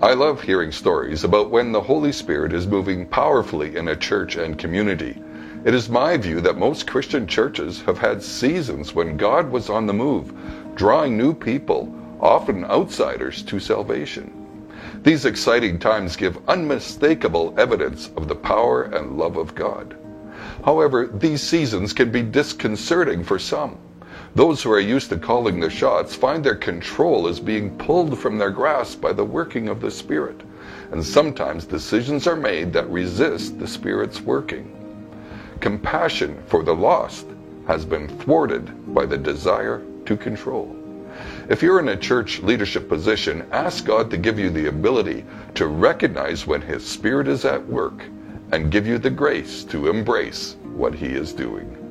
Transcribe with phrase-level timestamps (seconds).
[0.00, 4.36] I love hearing stories about when the Holy Spirit is moving powerfully in a church
[4.36, 5.20] and community.
[5.64, 9.86] It is my view that most Christian churches have had seasons when God was on
[9.86, 10.32] the move,
[10.76, 14.32] drawing new people, often outsiders, to salvation.
[15.02, 19.96] These exciting times give unmistakable evidence of the power and love of God.
[20.64, 23.76] However, these seasons can be disconcerting for some.
[24.34, 28.38] Those who are used to calling the shots find their control is being pulled from
[28.38, 30.42] their grasp by the working of the Spirit,
[30.92, 34.74] and sometimes decisions are made that resist the Spirit's working.
[35.60, 37.26] Compassion for the lost
[37.66, 40.74] has been thwarted by the desire to control.
[41.48, 45.24] If you're in a church leadership position, ask God to give you the ability
[45.54, 48.04] to recognize when His Spirit is at work
[48.52, 51.87] and give you the grace to embrace what He is doing.